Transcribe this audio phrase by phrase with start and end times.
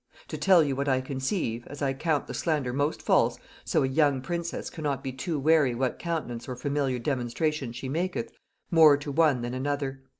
[0.29, 3.87] To tell you what I conceive; as I count the slander most false, so a
[3.87, 8.31] young princess cannot be too wary what countenance or familiar demonstration she maketh,
[8.71, 10.01] more to one than another.